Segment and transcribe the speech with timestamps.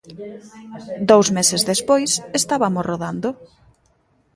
[1.09, 2.11] Dous meses despois
[2.41, 3.27] estabamos rodando.